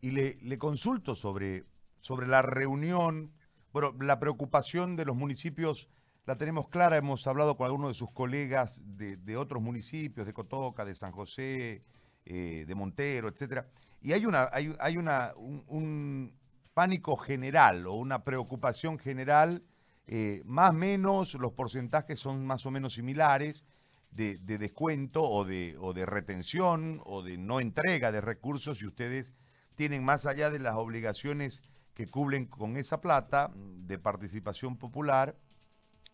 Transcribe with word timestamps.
y 0.00 0.10
le, 0.10 0.58
consulto 0.58 1.14
sobre, 1.14 1.64
sobre 2.00 2.26
la 2.26 2.42
reunión, 2.42 3.32
bueno, 3.72 3.94
la 4.00 4.18
preocupación 4.18 4.96
de 4.96 5.04
los 5.04 5.16
municipios 5.16 5.88
la 6.26 6.36
tenemos 6.36 6.68
clara, 6.68 6.96
hemos 6.96 7.26
hablado 7.26 7.56
con 7.56 7.66
algunos 7.66 7.88
de 7.88 7.94
sus 7.94 8.10
colegas 8.12 8.82
de, 8.84 9.36
otros 9.36 9.62
municipios, 9.62 10.26
de 10.26 10.32
Cotoca, 10.32 10.84
de 10.84 10.94
San 10.94 11.12
José, 11.12 11.82
eh, 12.24 12.64
de 12.66 12.74
Montero, 12.74 13.28
etcétera, 13.28 13.68
y 14.00 14.12
hay 14.12 14.26
una, 14.26 14.48
hay, 14.52 14.74
hay 14.78 14.96
una, 14.96 15.32
un, 15.36 16.38
pánico 16.72 17.16
general 17.16 17.86
o 17.86 17.94
una 17.94 18.22
preocupación 18.22 18.98
general, 18.98 19.62
eh, 20.06 20.40
más 20.44 20.70
o 20.70 20.74
menos 20.74 21.34
los 21.34 21.52
porcentajes 21.52 22.18
son 22.18 22.46
más 22.46 22.64
o 22.64 22.70
menos 22.70 22.94
similares, 22.94 23.66
de, 24.12 24.38
de 24.38 24.58
descuento 24.58 25.22
o 25.22 25.44
de, 25.44 25.76
o 25.78 25.92
de 25.92 26.06
retención 26.06 27.00
o 27.04 27.22
de 27.22 27.38
no 27.38 27.60
entrega 27.60 28.10
de 28.10 28.20
recursos 28.20 28.82
y 28.82 28.86
ustedes 28.86 29.32
tienen 29.80 30.04
más 30.04 30.26
allá 30.26 30.50
de 30.50 30.58
las 30.58 30.74
obligaciones 30.74 31.62
que 31.94 32.06
cubren 32.06 32.44
con 32.44 32.76
esa 32.76 33.00
plata 33.00 33.50
de 33.54 33.98
participación 33.98 34.76
popular, 34.76 35.36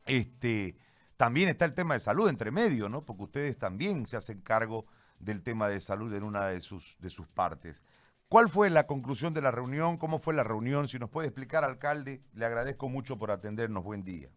este, 0.06 0.76
también 1.16 1.48
está 1.48 1.64
el 1.64 1.74
tema 1.74 1.94
de 1.94 1.98
salud 1.98 2.28
entre 2.28 2.52
medio, 2.52 2.88
¿no? 2.88 3.04
Porque 3.04 3.24
ustedes 3.24 3.58
también 3.58 4.06
se 4.06 4.16
hacen 4.16 4.40
cargo 4.40 4.86
del 5.18 5.42
tema 5.42 5.68
de 5.68 5.80
salud 5.80 6.14
en 6.14 6.22
una 6.22 6.46
de 6.46 6.60
sus, 6.60 6.96
de 7.00 7.10
sus 7.10 7.26
partes. 7.26 7.82
¿Cuál 8.28 8.48
fue 8.48 8.70
la 8.70 8.86
conclusión 8.86 9.34
de 9.34 9.42
la 9.42 9.50
reunión? 9.50 9.96
¿Cómo 9.96 10.20
fue 10.20 10.32
la 10.32 10.44
reunión? 10.44 10.86
Si 10.86 11.00
nos 11.00 11.10
puede 11.10 11.26
explicar, 11.26 11.64
alcalde, 11.64 12.20
le 12.36 12.46
agradezco 12.46 12.88
mucho 12.88 13.18
por 13.18 13.32
atendernos. 13.32 13.82
Buen 13.82 14.04
día. 14.04 14.28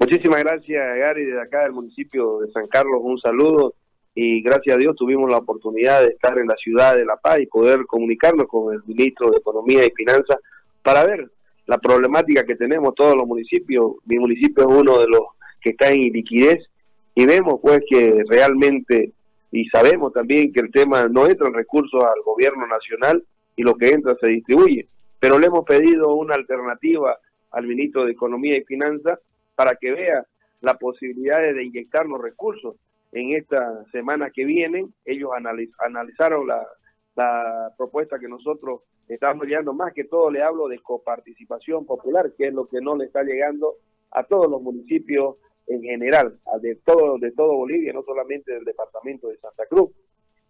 Muchísimas 0.00 0.42
gracias, 0.44 0.82
Gary, 0.98 1.26
desde 1.26 1.42
acá 1.42 1.64
del 1.64 1.72
municipio 1.72 2.38
de 2.38 2.50
San 2.52 2.68
Carlos, 2.68 3.00
un 3.02 3.18
saludo 3.18 3.74
y 4.20 4.42
gracias 4.42 4.74
a 4.74 4.80
Dios 4.80 4.96
tuvimos 4.96 5.30
la 5.30 5.36
oportunidad 5.36 6.00
de 6.00 6.08
estar 6.08 6.36
en 6.38 6.48
la 6.48 6.56
ciudad 6.56 6.96
de 6.96 7.04
La 7.04 7.18
Paz 7.18 7.38
y 7.38 7.46
poder 7.46 7.86
comunicarnos 7.86 8.48
con 8.48 8.74
el 8.74 8.82
ministro 8.84 9.30
de 9.30 9.36
Economía 9.36 9.84
y 9.86 9.92
Finanzas 9.92 10.38
para 10.82 11.06
ver 11.06 11.30
la 11.66 11.78
problemática 11.78 12.44
que 12.44 12.56
tenemos 12.56 12.96
todos 12.96 13.14
los 13.14 13.28
municipios. 13.28 13.92
Mi 14.06 14.18
municipio 14.18 14.68
es 14.68 14.76
uno 14.76 14.98
de 14.98 15.06
los 15.06 15.20
que 15.60 15.70
está 15.70 15.90
en 15.90 16.00
liquidez 16.00 16.66
y 17.14 17.26
vemos 17.26 17.60
pues 17.62 17.78
que 17.88 18.24
realmente 18.28 19.12
y 19.52 19.68
sabemos 19.68 20.12
también 20.12 20.52
que 20.52 20.62
el 20.62 20.72
tema 20.72 21.06
no 21.06 21.28
entra 21.28 21.46
en 21.46 21.54
recursos 21.54 22.02
al 22.02 22.20
gobierno 22.24 22.66
nacional 22.66 23.22
y 23.54 23.62
lo 23.62 23.76
que 23.76 23.90
entra 23.90 24.16
se 24.20 24.30
distribuye. 24.30 24.88
Pero 25.20 25.38
le 25.38 25.46
hemos 25.46 25.64
pedido 25.64 26.12
una 26.14 26.34
alternativa 26.34 27.16
al 27.52 27.68
ministro 27.68 28.04
de 28.04 28.10
Economía 28.10 28.56
y 28.56 28.64
Finanzas 28.64 29.20
para 29.54 29.76
que 29.76 29.92
vea 29.92 30.26
la 30.60 30.74
posibilidad 30.74 31.40
de 31.40 31.62
inyectarnos 31.62 32.20
recursos. 32.20 32.74
En 33.12 33.32
esta 33.32 33.84
semana 33.90 34.30
que 34.30 34.44
vienen, 34.44 34.92
ellos 35.04 35.30
analiz 35.34 35.70
analizaron 35.78 36.46
la, 36.46 36.66
propuesta 37.76 38.20
que 38.20 38.28
nosotros 38.28 38.82
estamos 39.08 39.44
llegando, 39.46 39.72
más 39.72 39.92
que 39.92 40.04
todo 40.04 40.30
le 40.30 40.40
hablo 40.40 40.68
de 40.68 40.78
coparticipación 40.78 41.84
popular, 41.84 42.32
que 42.38 42.46
es 42.46 42.54
lo 42.54 42.68
que 42.68 42.80
no 42.80 42.96
le 42.96 43.06
está 43.06 43.24
llegando 43.24 43.74
a 44.12 44.22
todos 44.22 44.48
los 44.48 44.62
municipios 44.62 45.34
en 45.66 45.82
general, 45.82 46.38
de 46.60 46.76
todo, 46.76 47.18
de 47.18 47.32
todo 47.32 47.56
Bolivia, 47.56 47.92
no 47.92 48.04
solamente 48.04 48.52
del 48.52 48.64
departamento 48.64 49.28
de 49.28 49.38
Santa 49.38 49.66
Cruz. 49.66 49.90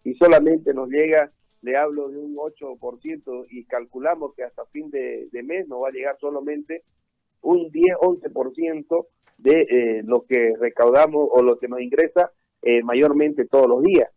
Y 0.03 0.13
solamente 0.13 0.71
nos 0.75 0.89
llega, 0.89 1.31
le 1.63 1.75
hablo 1.75 2.09
de 2.09 2.19
un 2.19 2.35
8% 2.35 3.47
y 3.49 3.65
calculamos 3.65 4.35
que 4.35 4.43
hasta 4.43 4.63
fin 4.67 4.91
de, 4.91 5.27
mes 5.43 5.67
nos 5.67 5.81
va 5.81 5.87
a 5.87 5.91
llegar 5.91 6.17
solamente 6.19 6.83
un 7.41 7.71
10, 7.71 7.95
11% 7.97 9.07
de 9.39 9.61
eh, 9.61 10.03
lo 10.05 10.25
que 10.25 10.53
recaudamos 10.59 11.27
o 11.31 11.41
lo 11.41 11.57
que 11.57 11.67
nos 11.67 11.81
ingresa 11.81 12.31
eh, 12.61 12.83
mayormente 12.83 13.45
todos 13.45 13.67
los 13.67 13.83
días. 13.83 14.09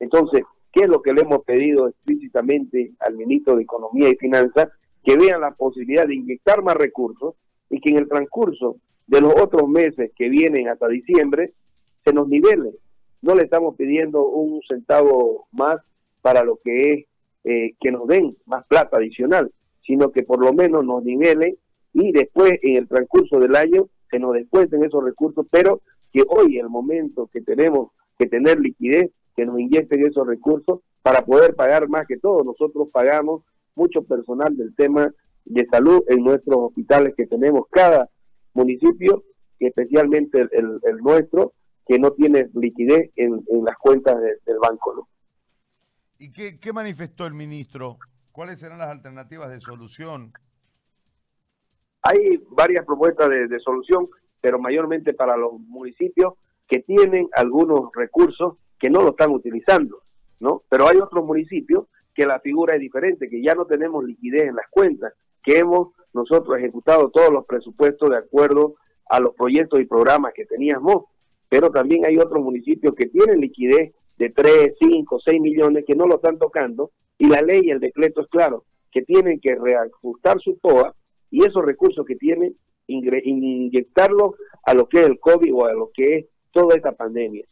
Entonces, 0.00 0.42
¿qué 0.72 0.84
es 0.84 0.88
lo 0.88 1.02
que 1.02 1.12
le 1.12 1.22
hemos 1.22 1.44
pedido 1.44 1.88
explícitamente 1.88 2.92
al 3.00 3.16
ministro 3.16 3.56
de 3.56 3.62
Economía 3.62 4.08
y 4.08 4.16
Finanzas? 4.16 4.68
Que 5.02 5.16
vean 5.16 5.40
la 5.40 5.52
posibilidad 5.52 6.06
de 6.06 6.14
inyectar 6.14 6.62
más 6.62 6.76
recursos 6.76 7.34
y 7.70 7.80
que 7.80 7.90
en 7.90 7.98
el 7.98 8.08
transcurso 8.08 8.76
de 9.06 9.20
los 9.20 9.34
otros 9.40 9.68
meses 9.68 10.12
que 10.16 10.28
vienen 10.28 10.68
hasta 10.68 10.86
diciembre 10.88 11.52
se 12.04 12.12
nos 12.12 12.28
nivele. 12.28 12.72
No 13.22 13.34
le 13.34 13.44
estamos 13.44 13.74
pidiendo 13.76 14.26
un 14.26 14.60
centavo 14.68 15.48
más 15.52 15.80
para 16.20 16.44
lo 16.44 16.58
que 16.62 16.92
es 16.92 17.06
eh, 17.44 17.74
que 17.80 17.90
nos 17.90 18.06
den 18.06 18.36
más 18.46 18.66
plata 18.66 18.98
adicional, 18.98 19.50
sino 19.82 20.12
que 20.12 20.22
por 20.22 20.44
lo 20.44 20.52
menos 20.52 20.84
nos 20.84 21.02
nivelen 21.02 21.56
y 21.94 22.12
después 22.12 22.52
en 22.62 22.76
el 22.76 22.88
transcurso 22.88 23.40
del 23.40 23.56
año 23.56 23.88
se 24.10 24.18
nos 24.18 24.34
descuenten 24.34 24.84
esos 24.84 25.02
recursos, 25.02 25.46
pero 25.50 25.80
que 26.12 26.22
hoy 26.28 26.58
el 26.58 26.68
momento 26.68 27.28
que 27.32 27.40
tenemos 27.40 27.90
que 28.18 28.26
tener 28.26 28.58
liquidez, 28.60 29.10
que 29.36 29.46
nos 29.46 29.58
inyecten 29.60 30.06
esos 30.06 30.26
recursos 30.26 30.80
para 31.02 31.24
poder 31.24 31.54
pagar 31.54 31.88
más 31.88 32.06
que 32.06 32.18
todo. 32.18 32.42
Nosotros 32.42 32.88
pagamos 32.92 33.42
mucho 33.74 34.02
personal 34.02 34.56
del 34.56 34.74
tema 34.74 35.12
de 35.44 35.66
salud 35.70 36.02
en 36.08 36.24
nuestros 36.24 36.58
hospitales 36.58 37.14
que 37.16 37.26
tenemos 37.26 37.66
cada 37.70 38.08
municipio, 38.52 39.24
especialmente 39.60 40.40
el, 40.40 40.80
el, 40.82 40.96
nuestro, 40.98 41.52
que 41.86 41.98
no 41.98 42.12
tiene 42.12 42.50
liquidez 42.54 43.10
en, 43.16 43.44
en 43.48 43.64
las 43.64 43.76
cuentas 43.78 44.16
del 44.20 44.58
banco. 44.60 44.94
¿no? 44.94 45.08
¿Y 46.18 46.32
qué, 46.32 46.58
qué 46.58 46.72
manifestó 46.72 47.26
el 47.26 47.34
ministro? 47.34 47.98
¿Cuáles 48.32 48.60
serán 48.60 48.78
las 48.78 48.90
alternativas 48.90 49.50
de 49.50 49.60
solución? 49.60 50.32
Hay 52.02 52.38
varias 52.50 52.84
propuestas 52.84 53.28
de, 53.28 53.48
de, 53.48 53.60
solución, 53.60 54.08
pero 54.40 54.58
mayormente 54.58 55.14
para 55.14 55.36
los 55.36 55.52
municipios 55.60 56.34
que 56.66 56.80
tienen 56.80 57.28
algunos 57.32 57.90
recursos 57.94 58.54
que 58.78 58.90
no 58.90 59.00
lo 59.00 59.10
están 59.10 59.30
utilizando, 59.30 60.02
¿no? 60.40 60.62
Pero 60.68 60.88
hay 60.88 60.98
otros 60.98 61.24
municipios 61.24 61.86
que 62.14 62.26
la 62.26 62.40
figura 62.40 62.74
es 62.74 62.80
diferente, 62.80 63.28
que 63.28 63.42
ya 63.42 63.54
no 63.54 63.64
tenemos 63.66 64.04
liquidez 64.04 64.48
en 64.48 64.56
las 64.56 64.68
cuentas, 64.70 65.12
que 65.42 65.58
hemos 65.58 65.88
nosotros 66.12 66.58
ejecutado 66.58 67.10
todos 67.10 67.30
los 67.32 67.46
presupuestos 67.46 68.10
de 68.10 68.18
acuerdo 68.18 68.74
a 69.08 69.20
los 69.20 69.34
proyectos 69.34 69.80
y 69.80 69.86
programas 69.86 70.32
que 70.34 70.44
teníamos, 70.44 71.04
pero 71.48 71.70
también 71.70 72.04
hay 72.04 72.18
otros 72.18 72.42
municipios 72.42 72.94
que 72.94 73.06
tienen 73.06 73.40
liquidez 73.40 73.94
de 74.18 74.30
3, 74.30 74.74
5, 74.80 75.20
6 75.24 75.40
millones 75.40 75.84
que 75.86 75.94
no 75.94 76.06
lo 76.06 76.16
están 76.16 76.38
tocando 76.38 76.90
y 77.18 77.28
la 77.28 77.40
ley 77.40 77.62
y 77.64 77.70
el 77.70 77.80
decreto 77.80 78.20
es 78.20 78.28
claro, 78.28 78.64
que 78.90 79.02
tienen 79.02 79.40
que 79.40 79.54
reajustar 79.54 80.40
su 80.40 80.58
TOA 80.60 80.94
y 81.30 81.46
esos 81.46 81.64
recursos 81.64 82.04
que 82.04 82.16
tienen 82.16 82.56
inyectarlos 82.88 84.34
a 84.64 84.74
lo 84.74 84.88
que 84.88 85.00
es 85.00 85.06
el 85.06 85.20
COVID 85.20 85.54
o 85.54 85.66
a 85.66 85.72
lo 85.74 85.90
que 85.94 86.16
es 86.16 86.26
toda 86.50 86.74
esta 86.76 86.92
pandemia. 86.92 87.44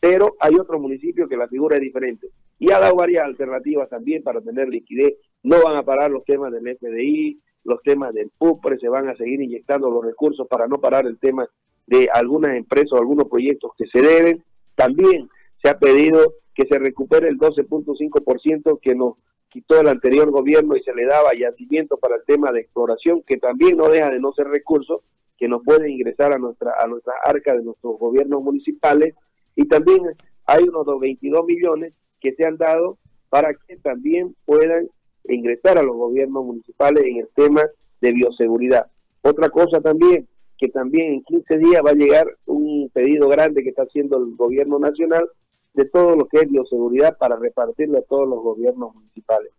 Pero 0.00 0.36
hay 0.40 0.54
otros 0.54 0.80
municipios 0.80 1.28
que 1.28 1.36
la 1.36 1.48
figura 1.48 1.76
es 1.76 1.82
diferente 1.82 2.28
y 2.58 2.70
ha 2.70 2.78
dado 2.78 2.96
varias 2.96 3.24
alternativas 3.24 3.88
también 3.88 4.22
para 4.22 4.40
tener 4.40 4.68
liquidez. 4.68 5.14
No 5.42 5.56
van 5.62 5.76
a 5.76 5.82
parar 5.82 6.10
los 6.10 6.24
temas 6.24 6.52
del 6.52 6.76
FDI, 6.76 7.40
los 7.64 7.82
temas 7.82 8.12
del 8.12 8.30
PUPRE, 8.36 8.78
se 8.78 8.88
van 8.88 9.08
a 9.08 9.16
seguir 9.16 9.40
inyectando 9.40 9.90
los 9.90 10.04
recursos 10.04 10.46
para 10.48 10.66
no 10.66 10.78
parar 10.78 11.06
el 11.06 11.18
tema 11.18 11.48
de 11.86 12.08
algunas 12.12 12.56
empresas 12.56 12.92
o 12.92 12.98
algunos 12.98 13.28
proyectos 13.28 13.72
que 13.76 13.86
se 13.86 14.00
deben. 14.00 14.42
También 14.74 15.28
se 15.62 15.70
ha 15.70 15.78
pedido 15.78 16.34
que 16.54 16.66
se 16.66 16.78
recupere 16.78 17.28
el 17.28 17.38
12.5% 17.38 18.78
que 18.80 18.94
nos 18.94 19.14
quitó 19.54 19.80
el 19.80 19.86
anterior 19.86 20.32
gobierno 20.32 20.76
y 20.76 20.82
se 20.82 20.92
le 20.92 21.06
daba 21.06 21.30
yacimiento 21.32 21.96
para 21.96 22.16
el 22.16 22.24
tema 22.24 22.50
de 22.50 22.62
exploración, 22.62 23.22
que 23.22 23.36
también 23.36 23.76
no 23.76 23.88
deja 23.88 24.10
de 24.10 24.18
no 24.18 24.32
ser 24.32 24.48
recursos 24.48 25.02
que 25.38 25.46
nos 25.46 25.62
pueden 25.62 25.90
ingresar 25.90 26.32
a 26.32 26.38
nuestra 26.38 26.74
a 26.76 26.88
nuestra 26.88 27.12
arca 27.24 27.54
de 27.54 27.62
nuestros 27.62 27.96
gobiernos 27.96 28.42
municipales 28.42 29.14
y 29.54 29.68
también 29.68 30.00
hay 30.46 30.64
unos 30.64 30.84
22 30.98 31.46
millones 31.46 31.92
que 32.20 32.34
se 32.34 32.44
han 32.44 32.56
dado 32.56 32.98
para 33.28 33.54
que 33.54 33.76
también 33.76 34.34
puedan 34.44 34.88
ingresar 35.28 35.78
a 35.78 35.84
los 35.84 35.94
gobiernos 35.94 36.44
municipales 36.44 37.04
en 37.06 37.18
el 37.18 37.28
tema 37.36 37.62
de 38.00 38.12
bioseguridad. 38.12 38.88
Otra 39.22 39.50
cosa 39.50 39.80
también, 39.80 40.26
que 40.58 40.68
también 40.68 41.14
en 41.14 41.22
15 41.22 41.58
días 41.58 41.82
va 41.86 41.90
a 41.90 41.94
llegar 41.94 42.26
un 42.46 42.90
pedido 42.92 43.28
grande 43.28 43.62
que 43.62 43.68
está 43.68 43.84
haciendo 43.84 44.18
el 44.18 44.34
gobierno 44.34 44.80
nacional 44.80 45.28
de 45.74 45.84
todo 45.86 46.16
lo 46.16 46.26
que 46.26 46.38
es 46.38 46.50
bioseguridad 46.50 47.18
para 47.18 47.36
repartirlo 47.36 47.98
a 47.98 48.02
todos 48.02 48.28
los 48.28 48.42
gobiernos 48.42 48.94
municipales. 48.94 49.50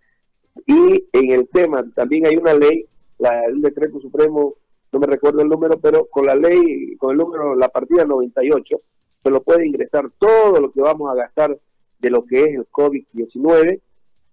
Y 0.66 1.08
en 1.12 1.32
el 1.32 1.48
tema, 1.50 1.86
también 1.94 2.26
hay 2.26 2.38
una 2.38 2.54
ley, 2.54 2.86
la, 3.20 3.44
el 3.46 3.62
decreto 3.62 4.00
supremo, 4.00 4.56
no 4.92 5.00
me 5.00 5.08
recuerdo 5.08 5.42
el 5.42 5.50
número, 5.50 5.78
pero 5.80 6.06
con 6.06 6.26
la 6.26 6.36
ley, 6.36 6.96
con 6.98 7.12
el 7.12 7.18
número, 7.18 7.56
la 7.56 7.68
partida 7.68 8.06
98, 8.06 8.78
se 9.24 9.30
lo 9.30 9.44
puede 9.44 9.68
ingresar 9.68 10.10
todo 10.18 10.62
lo 10.62 10.72
que 10.72 10.82
vamos 10.82 11.12
a 11.12 11.16
gastar 11.16 11.58
de 12.00 12.10
lo 12.10 12.26
que 12.26 12.44
es 12.44 12.56
el 12.56 12.68
COVID-19 12.70 13.82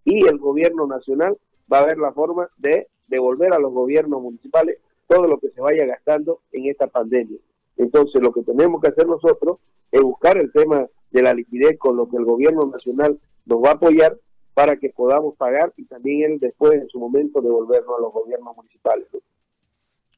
y 0.05 0.27
el 0.27 0.39
gobierno 0.39 0.87
nacional 0.87 1.37
va 1.73 1.81
a 1.81 1.87
ver 1.87 1.99
la 1.99 2.13
forma 2.13 2.49
de 2.59 2.89
devolver 3.09 3.53
a 3.53 3.59
los 3.59 3.73
gobiernos 3.73 4.23
municipales 4.23 4.79
todo 5.09 5.27
lo 5.27 5.39
que 5.39 5.51
se 5.51 5.61
vaya 5.61 5.85
gastando 5.87 6.41
en 6.53 6.67
esta 6.67 6.87
pandemia. 6.87 7.39
Entonces, 7.77 8.23
lo 8.23 8.33
que 8.33 8.43
tenemos 8.43 8.81
que 8.81 8.89
hacer 8.89 9.07
nosotros 9.07 9.59
es 9.91 10.01
buscar 10.01 10.39
el 10.39 10.53
tema 10.53 10.87
de 11.13 11.23
la 11.23 11.35
liquidez 11.35 11.79
con 11.79 11.97
lo 11.97 12.09
que 12.09 12.17
el 12.17 12.25
gobierno 12.25 12.63
nacional 12.63 13.21
nos 13.45 13.63
va 13.63 13.71
a 13.71 13.75
apoyar 13.75 14.19
para 14.55 14.77
que 14.77 14.91
podamos 14.91 15.37
pagar 15.37 15.73
y 15.77 15.85
también 15.85 16.33
él 16.33 16.39
después, 16.41 16.73
en 16.73 16.89
su 16.89 16.99
momento, 16.99 17.41
devolvernos 17.41 17.99
a 17.99 18.03
los 18.03 18.13
gobiernos 18.13 18.57
municipales. 18.57 19.07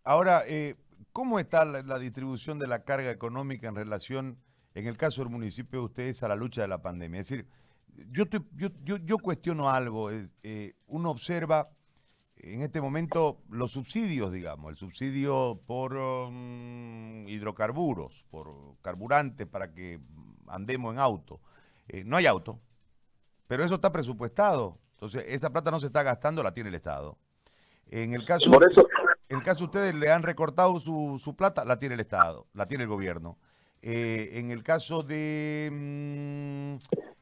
Ahora, 0.02 0.42
eh, 0.48 0.74
¿cómo 1.12 1.38
está 1.38 1.64
la, 1.64 1.98
distribución 1.98 2.58
de 2.58 2.66
la 2.66 2.84
carga 2.84 3.10
económica 3.10 3.68
en 3.68 3.76
relación, 3.76 4.38
en 4.74 4.86
el 4.86 4.96
caso 4.96 5.22
del 5.22 5.30
municipio 5.30 5.80
de 5.80 5.84
ustedes, 5.86 6.22
a 6.22 6.28
la 6.28 6.36
lucha 6.36 6.62
de 6.62 6.68
la 6.68 6.82
pandemia? 6.82 7.20
Es 7.20 7.28
decir, 7.28 7.46
yo, 8.10 8.24
yo, 8.56 8.68
yo, 8.84 8.96
yo, 8.96 9.18
cuestiono 9.18 9.70
algo. 9.70 10.10
Eh, 10.10 10.74
uno 10.88 11.10
observa 11.10 11.70
en 12.36 12.62
este 12.62 12.80
momento 12.80 13.40
los 13.48 13.70
subsidios, 13.70 14.32
digamos, 14.32 14.70
el 14.70 14.76
subsidio 14.76 15.60
por 15.66 15.94
um, 15.96 17.26
hidrocarburos, 17.28 18.24
por 18.30 18.76
carburantes 18.82 19.46
para 19.46 19.72
que 19.72 20.00
andemos 20.48 20.92
en 20.92 20.98
auto. 20.98 21.40
Eh, 21.88 22.04
no 22.04 22.16
hay 22.16 22.26
auto, 22.26 22.60
pero 23.46 23.64
eso 23.64 23.74
está 23.74 23.92
presupuestado. 23.92 24.78
Entonces, 24.92 25.24
esa 25.28 25.50
plata 25.50 25.70
no 25.70 25.80
se 25.80 25.86
está 25.86 26.02
gastando, 26.02 26.42
la 26.42 26.54
tiene 26.54 26.70
el 26.70 26.74
Estado. 26.74 27.18
En 27.86 28.14
el 28.14 28.24
caso, 28.24 28.50
por 28.50 28.64
eso, 28.70 28.86
en 29.28 29.38
el 29.38 29.44
caso 29.44 29.64
ustedes 29.64 29.94
le 29.94 30.10
han 30.10 30.22
recortado 30.22 30.80
su, 30.80 31.20
su 31.22 31.36
plata, 31.36 31.64
la 31.64 31.78
tiene 31.78 31.94
el 31.94 32.00
Estado, 32.00 32.46
la 32.54 32.66
tiene 32.66 32.84
el 32.84 32.88
gobierno. 32.88 33.38
Eh, 33.82 34.38
en 34.38 34.50
el 34.50 34.62
caso 34.62 35.02
de 35.02 35.68
mm, 35.70 36.76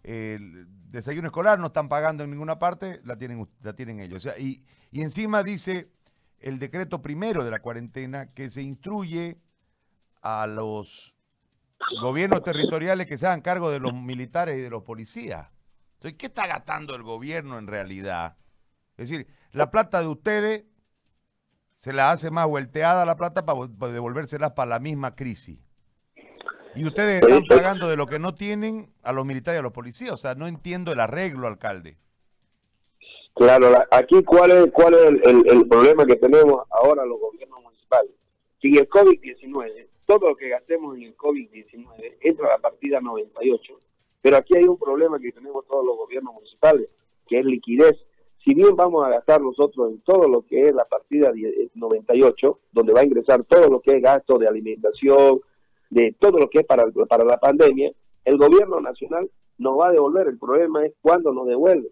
el 0.05 0.67
desayuno 0.91 1.27
escolar 1.27 1.59
no 1.59 1.67
están 1.67 1.89
pagando 1.89 2.23
en 2.23 2.31
ninguna 2.31 2.61
parte, 2.61 3.01
la 3.05 3.17
tienen, 3.17 3.49
la 3.63 3.73
tienen 3.75 3.99
ellos. 3.99 4.19
O 4.25 4.29
sea, 4.29 4.39
y, 4.39 4.63
y 4.93 5.03
encima 5.03 5.43
dice 5.43 5.91
el 6.39 6.61
decreto 6.61 7.03
primero 7.03 7.43
de 7.43 7.51
la 7.51 7.61
cuarentena 7.61 8.33
que 8.33 8.49
se 8.51 8.63
instruye 8.63 9.39
a 10.21 10.47
los 10.47 11.17
gobiernos 12.01 12.43
territoriales 12.43 13.07
que 13.07 13.19
se 13.19 13.27
hagan 13.27 13.41
cargo 13.41 13.71
de 13.71 13.81
los 13.81 13.95
militares 13.95 14.59
y 14.59 14.63
de 14.63 14.71
los 14.71 14.83
policías. 14.83 15.49
Entonces, 15.95 16.19
¿qué 16.19 16.27
está 16.27 16.47
gastando 16.47 16.95
el 16.95 17.03
gobierno 17.03 17.59
en 17.59 17.67
realidad? 17.67 18.37
Es 18.97 19.09
decir, 19.09 19.27
la 19.53 19.71
plata 19.71 20.01
de 20.01 20.09
ustedes 20.09 20.65
se 21.79 21.93
la 21.93 22.11
hace 22.11 22.31
más 22.31 22.47
vuelteada 22.47 23.05
la 23.05 23.17
plata 23.17 23.45
para, 23.45 23.69
para 23.79 23.93
devolvérselas 23.93 24.53
para 24.53 24.69
la 24.69 24.81
misma 24.81 25.15
crisis. 25.15 25.59
Y 26.75 26.87
ustedes 26.87 27.23
están 27.23 27.45
pagando 27.45 27.89
de 27.89 27.97
lo 27.97 28.07
que 28.07 28.19
no 28.19 28.35
tienen 28.35 28.93
a 29.03 29.13
los 29.13 29.27
militares 29.27 29.59
y 29.59 29.61
a 29.61 29.63
los 29.63 29.73
policías. 29.73 30.13
O 30.13 30.17
sea, 30.17 30.35
no 30.35 30.47
entiendo 30.47 30.93
el 30.93 31.01
arreglo, 31.01 31.47
alcalde. 31.47 31.99
Claro, 33.35 33.73
aquí 33.91 34.23
cuál 34.25 34.51
es, 34.51 34.67
cuál 34.73 34.95
es 34.95 35.07
el, 35.25 35.51
el, 35.51 35.67
problema 35.67 36.05
que 36.05 36.17
tenemos 36.17 36.67
ahora 36.71 37.05
los 37.05 37.19
gobiernos 37.19 37.63
municipales. 37.63 38.11
Si 38.61 38.77
el 38.77 38.89
COVID-19, 38.89 39.87
todo 40.19 40.31
lo 40.31 40.37
que 40.37 40.51
gastemos 40.51 40.97
en 40.97 41.05
el 41.05 41.17
COVID-19 41.17 42.17
entra 42.21 42.47
a 42.47 42.51
la 42.51 42.59
partida 42.59 43.01
98, 43.01 43.79
pero 44.21 44.37
aquí 44.37 44.57
hay 44.57 44.65
un 44.65 44.77
problema 44.77 45.19
que 45.19 45.33
tenemos 45.33 45.67
todos 45.67 45.85
los 45.87 45.97
gobiernos 45.97 46.35
municipales, 46.35 46.89
que 47.27 47.39
es 47.39 47.45
liquidez. 47.47 47.97
Si 48.45 48.53
bien 48.53 48.77
vamos 48.77 49.07
a 49.07 49.09
gastar 49.09 49.41
nosotros 49.41 49.91
en 49.91 50.01
todo 50.01 50.29
lo 50.29 50.43
que 50.43 50.67
es 50.67 50.75
la 50.75 50.85
partida 50.85 51.33
98, 51.75 52.59
donde 52.73 52.93
va 52.93 53.01
a 53.01 53.05
ingresar 53.05 53.45
todo 53.45 53.71
lo 53.71 53.81
que 53.81 53.97
es 53.97 54.03
gasto 54.03 54.37
de 54.39 54.49
alimentación, 54.49 55.41
de 55.89 56.15
todo 56.19 56.39
lo 56.39 56.51
que 56.51 56.61
es 56.61 56.67
para, 56.67 56.85
para 57.09 57.25
la 57.25 57.39
pandemia, 57.39 57.93
el 58.25 58.37
gobierno 58.37 58.81
nacional 58.81 59.31
nos 59.59 59.79
va 59.79 59.89
a 59.89 59.93
devolver. 59.93 60.29
El 60.29 60.39
problema 60.39 60.85
es 60.85 60.93
cuándo 61.01 61.33
nos 61.33 61.47
devuelve. 61.47 61.89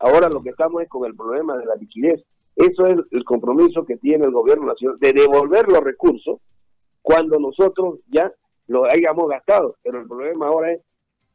Ahora 0.00 0.28
lo 0.28 0.42
que 0.42 0.50
estamos 0.50 0.82
es 0.82 0.88
con 0.88 1.04
el 1.06 1.14
problema 1.14 1.56
de 1.56 1.66
la 1.66 1.76
liquidez. 1.76 2.20
Eso 2.56 2.86
es 2.86 2.98
el 3.10 3.24
compromiso 3.24 3.84
que 3.84 3.96
tiene 3.96 4.24
el 4.24 4.32
gobierno 4.32 4.66
nacional 4.66 4.98
de 4.98 5.12
devolver 5.12 5.68
los 5.68 5.80
recursos 5.80 6.40
cuando 7.04 7.38
nosotros 7.38 8.00
ya 8.08 8.32
los 8.66 8.88
hayamos 8.90 9.28
gastado. 9.28 9.76
Pero 9.82 10.00
el 10.00 10.08
problema 10.08 10.48
ahora 10.48 10.72
es 10.72 10.80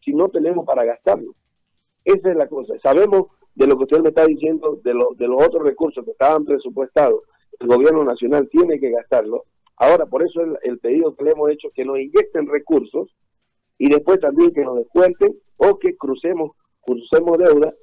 si 0.03 0.13
no 0.13 0.29
tenemos 0.29 0.65
para 0.65 0.83
gastarlo. 0.83 1.35
Esa 2.03 2.31
es 2.31 2.35
la 2.35 2.47
cosa. 2.47 2.73
Sabemos 2.81 3.27
de 3.53 3.67
lo 3.67 3.77
que 3.77 3.83
usted 3.83 3.99
me 3.99 4.09
está 4.09 4.25
diciendo, 4.25 4.79
de, 4.83 4.93
de 5.17 5.27
los 5.27 5.45
otros 5.45 5.63
recursos 5.63 6.03
que 6.03 6.11
estaban 6.11 6.43
presupuestados, 6.43 7.21
el 7.59 7.67
gobierno 7.67 8.03
nacional 8.03 8.49
tiene 8.49 8.79
que 8.79 8.89
gastarlo. 8.89 9.43
Ahora, 9.75 10.07
por 10.07 10.23
eso 10.23 10.41
el, 10.41 10.57
el 10.63 10.79
pedido 10.79 11.13
que 11.15 11.23
le 11.23 11.31
hemos 11.31 11.51
hecho, 11.51 11.69
que 11.75 11.85
nos 11.85 11.99
inyecten 11.99 12.47
recursos 12.47 13.15
y 13.77 13.89
después 13.89 14.19
también 14.19 14.51
que 14.51 14.63
nos 14.63 14.77
descuenten 14.77 15.37
o 15.57 15.77
que 15.77 15.95
crucemos, 15.97 16.53
crucemos 16.81 17.37
deuda 17.37 17.75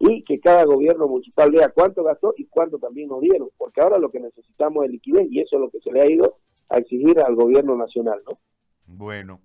y 0.00 0.24
que 0.24 0.40
cada 0.40 0.64
gobierno 0.64 1.06
municipal 1.06 1.52
vea 1.52 1.68
cuánto 1.68 2.02
gastó 2.02 2.34
y 2.36 2.46
cuánto 2.46 2.78
también 2.78 3.08
nos 3.08 3.20
dieron, 3.20 3.48
porque 3.56 3.80
ahora 3.80 3.98
lo 3.98 4.10
que 4.10 4.18
necesitamos 4.18 4.84
es 4.86 4.90
liquidez 4.90 5.28
y 5.30 5.40
eso 5.40 5.56
es 5.56 5.60
lo 5.62 5.70
que 5.70 5.80
se 5.80 5.92
le 5.92 6.00
ha 6.00 6.10
ido 6.10 6.36
a 6.68 6.78
exigir 6.78 7.20
al 7.20 7.34
gobierno 7.34 7.76
nacional, 7.76 8.20
¿no? 8.26 8.38
Bueno. 8.86 9.40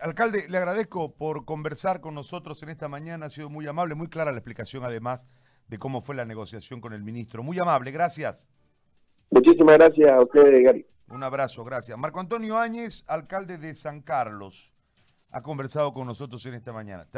Alcalde, 0.00 0.44
le 0.48 0.58
agradezco 0.58 1.14
por 1.14 1.44
conversar 1.44 2.00
con 2.00 2.14
nosotros 2.14 2.62
en 2.62 2.68
esta 2.68 2.88
mañana, 2.88 3.26
ha 3.26 3.30
sido 3.30 3.48
muy 3.48 3.66
amable, 3.66 3.94
muy 3.94 4.08
clara 4.08 4.32
la 4.32 4.38
explicación 4.38 4.84
además 4.84 5.26
de 5.68 5.78
cómo 5.78 6.02
fue 6.02 6.14
la 6.14 6.24
negociación 6.24 6.80
con 6.80 6.92
el 6.92 7.02
ministro. 7.02 7.42
Muy 7.42 7.58
amable, 7.58 7.90
gracias. 7.90 8.46
Muchísimas 9.30 9.78
gracias 9.78 10.12
a 10.12 10.20
usted, 10.20 10.62
Gary. 10.62 10.86
Un 11.08 11.22
abrazo, 11.22 11.64
gracias. 11.64 11.96
Marco 11.98 12.20
Antonio 12.20 12.58
Áñez, 12.58 13.04
alcalde 13.06 13.58
de 13.58 13.74
San 13.74 14.02
Carlos, 14.02 14.74
ha 15.30 15.42
conversado 15.42 15.92
con 15.92 16.06
nosotros 16.06 16.44
en 16.46 16.54
esta 16.54 16.72
mañana. 16.72 17.08